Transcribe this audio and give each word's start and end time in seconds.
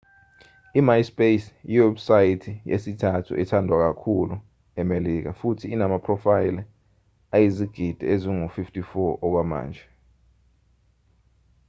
i-myspace 0.79 1.45
yiwebusayithi 1.71 2.51
yesithathu 2.71 3.31
ethandwa 3.41 3.75
kakhulu 3.85 4.35
emelika 4.81 5.29
futhi 5.39 5.65
inamaphrofayela 5.75 6.61
ayizigidi 7.35 8.03
ezingu-54 8.13 8.83
okwamanje 9.25 9.85